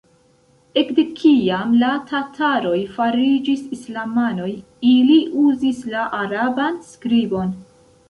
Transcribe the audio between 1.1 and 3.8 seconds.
kiam la tataroj fariĝis